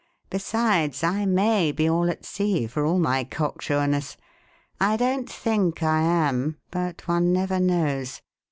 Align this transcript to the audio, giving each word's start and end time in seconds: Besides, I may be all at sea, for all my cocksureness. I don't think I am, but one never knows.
Besides, 0.31 1.03
I 1.03 1.27
may 1.27 1.71
be 1.71 1.87
all 1.87 2.09
at 2.09 2.25
sea, 2.25 2.65
for 2.65 2.83
all 2.87 2.97
my 2.97 3.23
cocksureness. 3.23 4.17
I 4.79 4.97
don't 4.97 5.29
think 5.29 5.83
I 5.83 6.01
am, 6.01 6.57
but 6.71 7.07
one 7.07 7.31
never 7.31 7.59
knows. 7.59 8.23